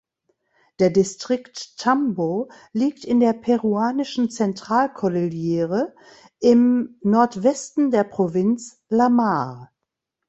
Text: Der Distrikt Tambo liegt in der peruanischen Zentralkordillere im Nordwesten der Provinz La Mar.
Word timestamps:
Der 0.79 0.89
Distrikt 0.89 1.77
Tambo 1.77 2.49
liegt 2.73 3.05
in 3.05 3.19
der 3.19 3.33
peruanischen 3.33 4.31
Zentralkordillere 4.31 5.93
im 6.39 6.97
Nordwesten 7.03 7.91
der 7.91 8.05
Provinz 8.05 8.81
La 8.89 9.09
Mar. 9.09 9.71